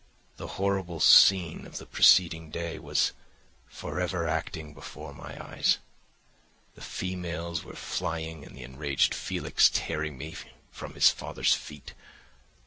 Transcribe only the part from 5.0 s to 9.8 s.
my eyes; the females were flying and the enraged Felix